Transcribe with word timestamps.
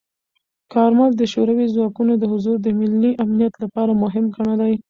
کارمل 0.73 1.11
د 1.17 1.23
شوروي 1.33 1.67
ځواکونو 1.75 2.13
حضور 2.33 2.57
د 2.61 2.67
ملي 2.79 3.11
امنیت 3.23 3.53
لپاره 3.63 3.91
مهم 4.03 4.25
ګڼلی. 4.35 4.73